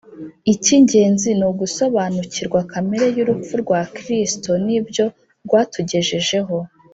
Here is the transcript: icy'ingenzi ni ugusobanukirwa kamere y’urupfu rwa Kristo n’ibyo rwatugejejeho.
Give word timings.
icy'ingenzi 0.53 1.29
ni 1.39 1.45
ugusobanukirwa 1.49 2.59
kamere 2.71 3.05
y’urupfu 3.15 3.53
rwa 3.63 3.79
Kristo 3.95 4.51
n’ibyo 4.65 5.05
rwatugejejeho. 5.45 6.55